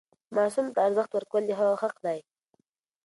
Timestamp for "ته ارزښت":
0.73-1.11